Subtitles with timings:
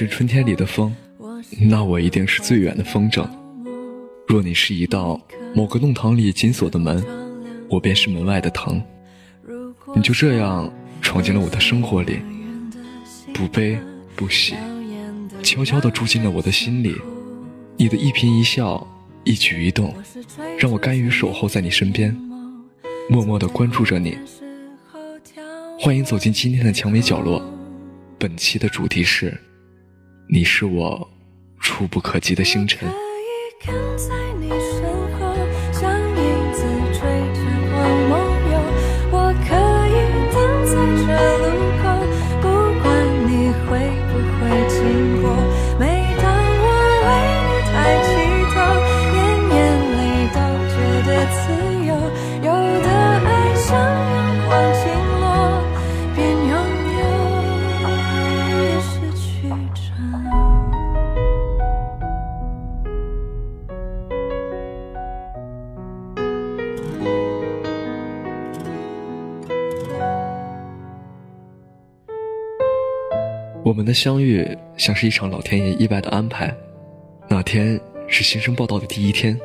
[0.00, 0.96] 阵春天里的风，
[1.60, 3.28] 那我一定是最远的风筝；
[4.26, 5.20] 若你是一道
[5.54, 7.04] 某个弄堂里紧锁的门，
[7.68, 8.82] 我便是门外的藤。
[9.94, 12.18] 你就这样闯进了我的生活里，
[13.34, 13.78] 不悲
[14.16, 14.54] 不喜，
[15.42, 16.96] 悄悄地住进了我的心里。
[17.76, 18.86] 你的一颦一笑，
[19.24, 19.94] 一举一动，
[20.58, 22.10] 让我甘于守候在你身边，
[23.10, 24.16] 默默地关注着你。
[25.78, 27.42] 欢迎走进今天的蔷薇角落。
[28.18, 29.38] 本期的主题是：
[30.32, 31.10] 你是我
[31.58, 32.88] 触不可及的星辰。
[33.96, 34.84] 在你身
[35.18, 35.34] 后，
[35.72, 36.62] 像影子
[36.92, 37.00] 追
[37.34, 37.40] 着
[37.72, 38.12] 光梦
[38.52, 38.54] 游。
[39.10, 39.48] 我可
[39.88, 39.92] 以
[40.32, 40.72] 等在
[41.04, 41.39] 这。
[73.80, 76.54] 我们的相遇像是一场老天爷意外的安排。
[77.26, 79.40] 那天是新生报道的第一天，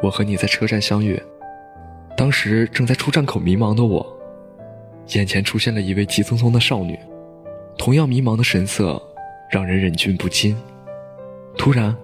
[0.00, 1.20] 我和你在车站相遇。
[2.16, 4.06] 当时正在出站口迷茫的我，
[5.08, 6.96] 眼前出现了一位急匆匆的少女，
[7.76, 9.02] 同样迷茫的神色
[9.50, 10.56] 让人忍俊不禁。
[11.58, 11.96] 突然，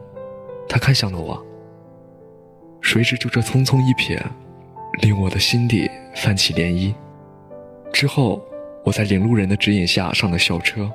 [0.68, 1.40] 她看向了我，
[2.80, 4.20] 谁知就这匆匆一瞥，
[5.02, 6.92] 令我的心底泛起涟漪。
[7.92, 8.44] 之后，
[8.82, 10.90] 我在领路人的指引下上了校车。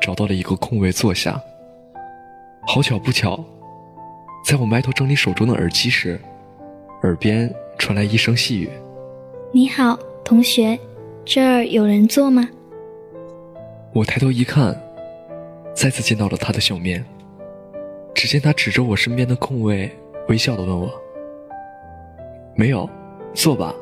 [0.00, 1.40] 找到了一个空位坐下。
[2.66, 3.42] 好巧不巧，
[4.44, 6.20] 在我埋头整理手中的耳机时，
[7.02, 8.70] 耳边传来一声细语
[9.52, 10.78] ：“你好，同学，
[11.24, 12.48] 这儿有人坐吗？”
[13.92, 14.78] 我抬头一看，
[15.74, 17.04] 再次见到了他的笑面。
[18.14, 19.90] 只见他指着我身边的空位，
[20.28, 20.90] 微笑的问我
[22.54, 22.88] ：“没有，
[23.32, 23.74] 坐吧。”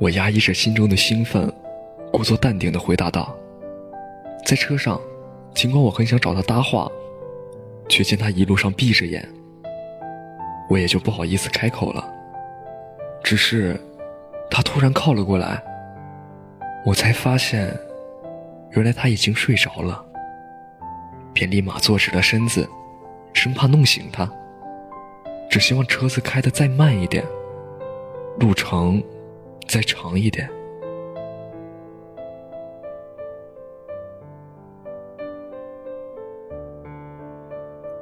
[0.00, 1.50] 我压抑着心中的兴奋，
[2.12, 3.34] 故作淡定的回答道。
[4.50, 5.00] 在车上，
[5.54, 6.90] 尽管我很想找他搭话，
[7.88, 9.24] 却见他一路上闭着眼，
[10.68, 12.04] 我也就不好意思开口了。
[13.22, 13.80] 只是，
[14.50, 15.62] 他突然靠了过来，
[16.84, 17.72] 我才发现，
[18.72, 20.04] 原来他已经睡着了，
[21.32, 22.68] 便立马坐直了身子，
[23.32, 24.28] 生怕弄醒他，
[25.48, 27.24] 只希望车子开得再慢一点，
[28.40, 29.00] 路程
[29.68, 30.50] 再长一点。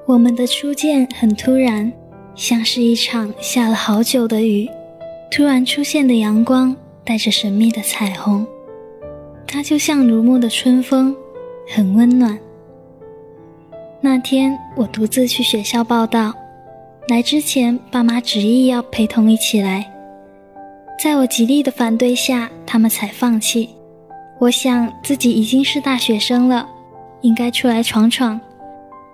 [0.08, 1.92] 我们的初见很突然，
[2.34, 4.66] 像是一场下了好久的雨，
[5.30, 6.74] 突然出现的阳光
[7.04, 8.46] 带着神秘的彩虹，
[9.46, 11.14] 它就像如沐的春风，
[11.68, 12.38] 很温暖。
[14.00, 16.32] 那天我独自去学校报道，
[17.08, 19.92] 来之前爸妈执意要陪同一起来，
[20.98, 23.68] 在我极力的反对下，他们才放弃。
[24.38, 26.66] 我想自己已经是大学生了，
[27.20, 28.40] 应该出来闯闯。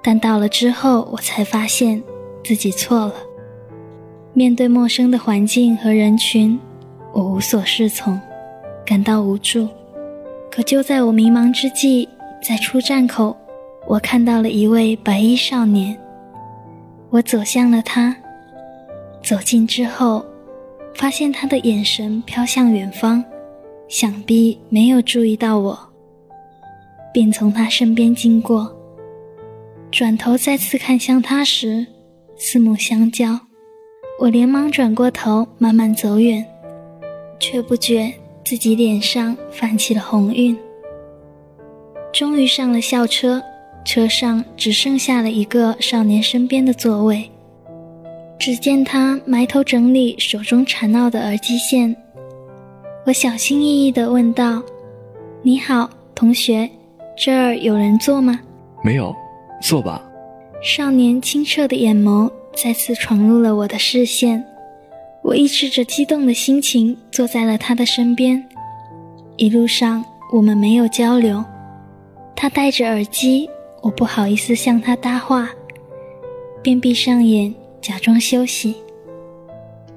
[0.07, 2.03] 但到了之后，我才发现
[2.45, 3.15] 自己错了。
[4.35, 6.61] 面对陌生的环境和人群，
[7.15, 8.21] 我无所适从，
[8.85, 9.67] 感到无助。
[10.51, 12.07] 可就在我迷茫之际，
[12.47, 13.35] 在出站口，
[13.87, 15.97] 我看到了一位白衣少年。
[17.09, 18.15] 我走向了他，
[19.23, 20.23] 走近之后，
[20.97, 23.25] 发现他的眼神飘向远方，
[23.89, 25.79] 想必没有注意到我，
[27.11, 28.74] 便从他身边经过。
[29.95, 31.87] 转头再次看向他时，
[32.37, 33.39] 四目相交，
[34.19, 36.45] 我连忙转过头，慢慢走远，
[37.39, 38.13] 却不觉
[38.45, 40.59] 自己脸上泛起了红晕。
[42.13, 43.41] 终于上了校车，
[43.85, 47.31] 车上只剩下了一个少年身边的座位。
[48.37, 51.95] 只见他埋头整理手中缠绕的耳机线，
[53.07, 54.61] 我小心翼翼地问道
[55.41, 56.69] ：“你好，同学，
[57.17, 58.41] 这儿有人坐吗
[58.83, 59.15] ？”“没有。”
[59.65, 60.03] 坐吧。
[60.63, 64.45] 少年清澈的眼眸再次闯入了我的视线，
[65.23, 68.47] 我抑制着激动的心情坐在了他的身边。
[69.37, 71.43] 一路上我们没有交流，
[72.37, 73.49] 他戴着耳机，
[73.81, 75.49] 我不好意思向他搭话，
[76.63, 78.77] 便闭上眼假装休息。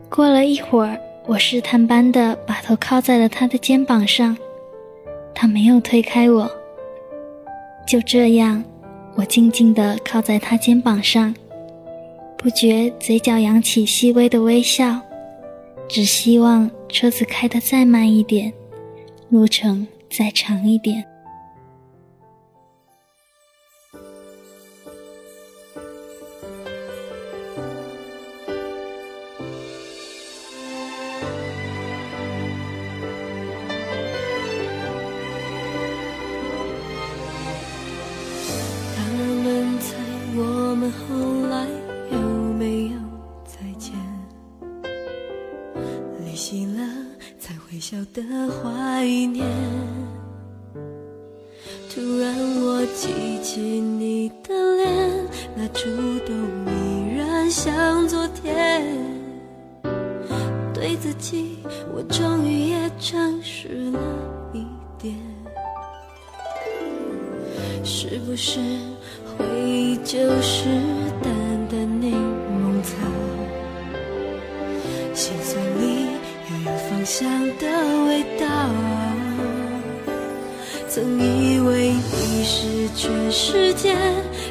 [0.09, 4.37] 过了一会儿，我试探般的把头靠在了他的肩膀上，
[5.35, 6.49] 他没有推开我。
[7.85, 8.63] 就这样。
[9.17, 11.33] 我静静地靠在他肩膀上，
[12.37, 15.01] 不觉嘴角扬起细微的微笑，
[15.89, 18.53] 只希望车子开得再慢一点，
[19.29, 21.03] 路程再长一点。
[47.89, 49.47] 小的怀念，
[51.89, 55.25] 突然我记起你的脸，
[55.55, 55.85] 那触
[56.25, 56.35] 动
[56.65, 58.83] 依然像昨天。
[60.73, 61.59] 对自己，
[61.95, 63.99] 我终于也诚实了
[64.51, 64.65] 一
[65.01, 65.15] 点。
[67.85, 68.59] 是不是
[69.37, 70.67] 回忆就是
[77.07, 77.25] 香
[77.57, 77.65] 的
[78.05, 78.45] 味道，
[80.89, 83.95] 曾以为你是全世界，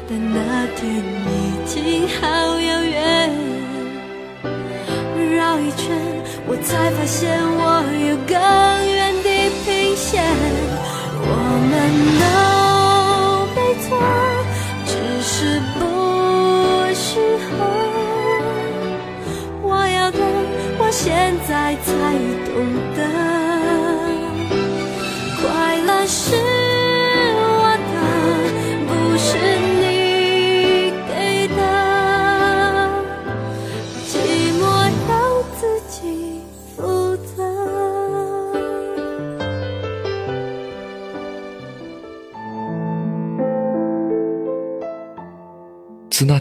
[0.09, 1.31] 但那天已
[1.67, 2.25] 经好
[2.59, 3.29] 遥远。
[5.35, 5.95] 绕一圈，
[6.47, 7.61] 我才发现我
[8.09, 8.33] 有更
[8.87, 9.27] 远地
[9.63, 10.25] 平线。
[11.21, 11.25] 我
[11.69, 11.71] 们
[12.17, 12.25] 都
[13.53, 13.87] 没错，
[14.83, 15.79] 只是不
[16.95, 17.53] 适合。
[19.61, 20.17] 我要的，
[20.79, 21.05] 我现
[21.47, 22.06] 在才。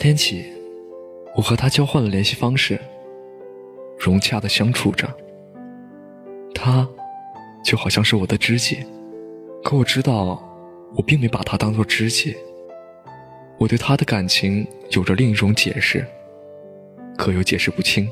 [0.06, 0.44] 天起，
[1.35, 2.81] 我和他交换了联系方式，
[3.99, 5.12] 融洽的相处着。
[6.55, 6.88] 他，
[7.64, 8.87] 就好像是我的知己，
[9.64, 10.41] 可我知道，
[10.94, 12.37] 我并没把他当做知己。
[13.58, 16.06] 我对他的感情有着另一种解释，
[17.19, 18.09] 可又解释不清。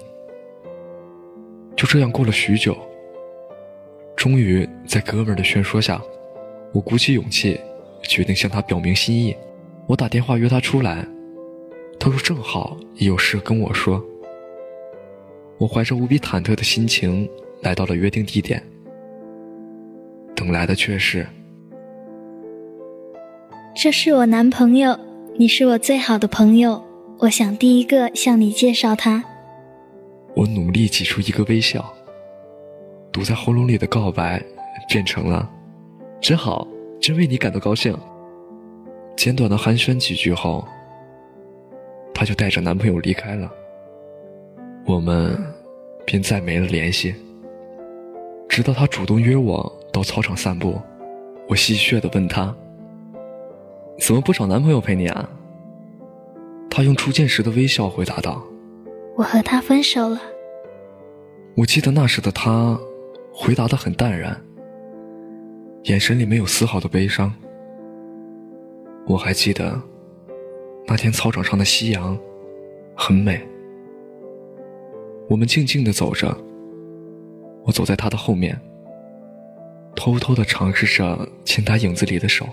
[1.77, 2.77] 就这样过了许久，
[4.17, 6.03] 终于在哥们儿的劝说下，
[6.73, 7.61] 我鼓起勇气，
[8.03, 9.37] 决定向他表明心意。
[9.87, 11.07] 我打电话约他出来，
[11.99, 14.05] 他说正好也有事跟我说。
[15.59, 17.29] 我怀着无比忐忑的心情。
[17.63, 18.63] 来到了约定地点，
[20.37, 21.27] 等来的却是：
[23.75, 24.99] 这是我男朋友，
[25.39, 26.85] 你是我最好的朋友，
[27.21, 29.25] 我想第一个向你介绍他。
[30.37, 31.91] 我努力挤出一个微笑，
[33.11, 34.45] 堵在喉咙里的告白
[34.91, 35.51] 变成了：
[36.21, 36.69] 真好，
[37.01, 37.97] 真为你感到高兴。
[39.17, 40.69] 简短的寒暄几句后，
[42.15, 43.51] 她就带着男朋友离开了，
[44.87, 45.37] 我们
[46.07, 47.15] 便再没了联系。
[48.49, 50.81] 直到她主动约我到操场散步，
[51.49, 52.55] 我戏谑地问她
[54.01, 55.29] ：“怎么不找男朋友陪你啊？”
[56.71, 58.43] 她用初见时的微笑回答道
[59.17, 60.21] ：“我和他分手了。”
[61.57, 62.79] 我记得那时的她，
[63.33, 64.41] 回答的很淡然，
[65.85, 67.33] 眼神里没有丝毫的悲伤。
[69.07, 69.81] 我还记得，
[70.87, 72.19] 那天操场上的夕阳，
[72.95, 73.41] 很美。
[75.29, 76.37] 我们静静地走着。
[77.65, 78.61] 我走在他的后面，
[79.97, 82.47] 偷偷的尝试着牵他影子里的手。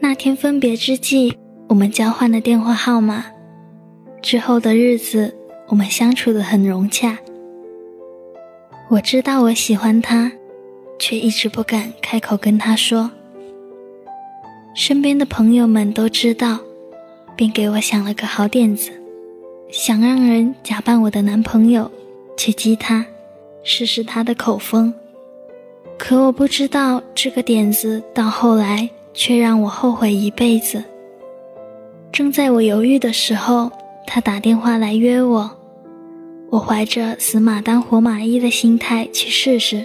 [0.00, 1.36] 那天分别之际，
[1.68, 3.26] 我们交换了电话号码。
[4.22, 5.36] 之后的日子，
[5.68, 7.18] 我们相处的很融洽。
[8.88, 10.32] 我知道我喜欢他，
[10.98, 13.10] 却一直不敢开口跟他说。
[14.74, 16.58] 身边的朋友们都知道。
[17.36, 18.90] 便给我想了个好点子，
[19.70, 21.90] 想让人假扮我的男朋友，
[22.34, 23.04] 去激他，
[23.62, 24.94] 试试他的口风。
[25.98, 30.82] 可我不知道这个点子到后来却让我后悔一辈子。
[32.10, 33.70] 正在我犹豫的时候，
[34.06, 35.50] 他打电话来约我，
[36.48, 39.84] 我怀着死马当活马医的心态去试试，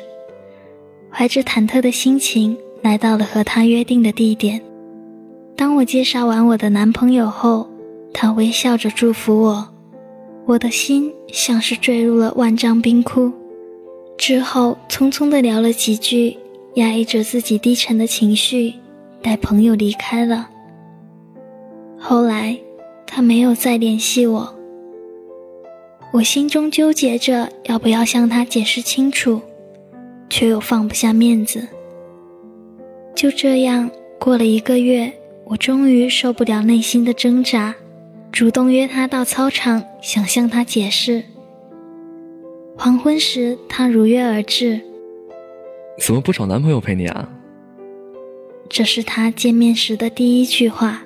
[1.11, 4.61] 怀着忐忑的心情来到了和他约定的地点。
[5.55, 7.69] 当我介绍完我的男朋友后，
[8.13, 9.67] 他微笑着祝福我，
[10.45, 13.31] 我的心像是坠入了万丈冰窟。
[14.17, 16.37] 之后匆匆的聊了几句，
[16.75, 18.73] 压抑着自己低沉的情绪，
[19.21, 20.49] 带朋友离开了。
[21.99, 22.57] 后来，
[23.05, 24.55] 他没有再联系我，
[26.13, 29.41] 我心中纠结着要不要向他解释清楚，
[30.31, 31.67] 却又放不下面子。
[33.13, 33.87] 就这样
[34.19, 35.13] 过了一个月。
[35.43, 37.75] 我终于受不了内心的挣扎，
[38.31, 41.21] 主动约他到操场，想向他解释。
[42.77, 44.79] 黄昏时，他如约而至。
[45.99, 47.29] 怎么不找男朋友陪你啊？
[48.69, 51.01] 这是他见面时的第一句话。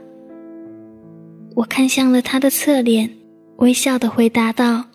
[1.55, 3.09] 我看向了他的侧脸，
[3.55, 4.85] 微笑的回答道：“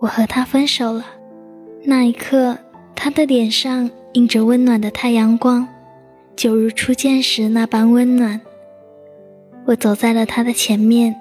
[0.00, 1.04] 我和他分手了。”
[1.84, 2.56] 那一刻，
[3.02, 5.66] 他的脸上映着温暖的太阳光，
[6.36, 8.38] 就如初见时那般温暖。
[9.64, 11.16] 我走在了他的前面，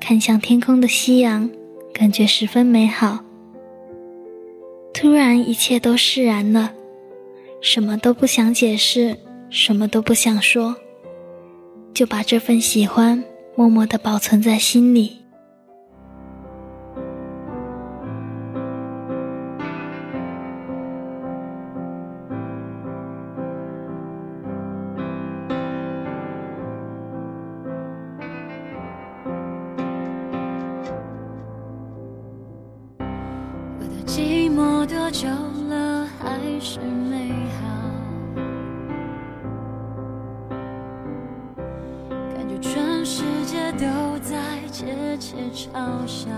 [0.00, 1.48] 看向天空的夕阳，
[1.94, 3.20] 感觉十分美好。
[4.92, 6.72] 突然，一切都释然了，
[7.60, 9.16] 什么都不想解释，
[9.50, 10.74] 什么都不想说，
[11.94, 13.22] 就把这份喜欢
[13.54, 15.19] 默默地保存在心里。
[35.10, 35.28] 久
[35.68, 37.62] 了，还是美好？
[42.36, 44.36] 感觉全世界都在
[44.70, 46.30] 窃窃嘲笑，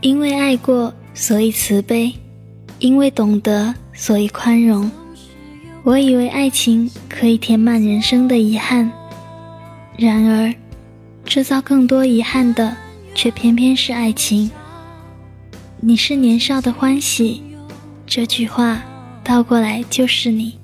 [0.00, 2.14] 因为爱过，所以慈悲；
[2.78, 4.90] 因为懂得，所以宽容。
[5.82, 8.90] 我以为爱情可以填满人生的遗憾，
[9.96, 10.54] 然而，
[11.24, 12.76] 制造更多遗憾的，
[13.14, 14.50] 却偏偏是爱情。
[15.80, 17.42] 你是年少的欢喜，
[18.06, 18.82] 这句话
[19.24, 20.59] 倒过来就是你。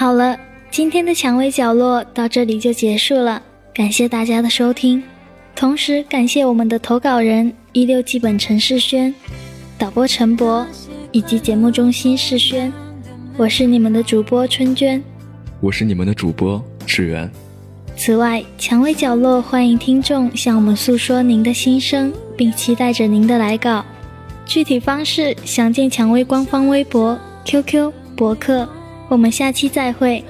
[0.00, 0.34] 好了，
[0.70, 3.42] 今天的蔷薇角落到这里就结束了，
[3.74, 5.02] 感谢大家的收听，
[5.54, 9.14] 同时感谢我们的投稿人一六基本陈世轩，
[9.76, 10.66] 导播陈博
[11.12, 12.72] 以及节目中心世轩，
[13.36, 15.04] 我是你们的主播春娟，
[15.60, 17.30] 我是你们的主播志远。
[17.94, 23.84] 此外，蔷薇角落欢迎听众向我们诉说您的心声，并期待着您的来稿，
[24.46, 28.66] 具体方式详见蔷薇官方微博、QQ、博客。
[29.10, 30.24] 我们下期再会。